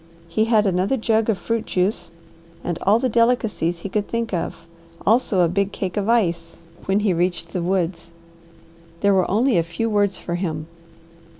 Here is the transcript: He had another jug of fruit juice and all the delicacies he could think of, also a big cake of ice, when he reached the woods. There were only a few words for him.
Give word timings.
He 0.27 0.45
had 0.45 0.65
another 0.65 0.97
jug 0.97 1.29
of 1.29 1.37
fruit 1.37 1.67
juice 1.67 2.09
and 2.63 2.79
all 2.81 2.97
the 2.97 3.07
delicacies 3.07 3.81
he 3.81 3.87
could 3.89 4.07
think 4.07 4.33
of, 4.33 4.65
also 5.05 5.41
a 5.41 5.47
big 5.47 5.71
cake 5.71 5.95
of 5.95 6.09
ice, 6.09 6.57
when 6.85 7.01
he 7.01 7.13
reached 7.13 7.51
the 7.53 7.61
woods. 7.61 8.11
There 9.01 9.13
were 9.13 9.29
only 9.29 9.59
a 9.59 9.61
few 9.61 9.91
words 9.91 10.17
for 10.17 10.33
him. 10.33 10.65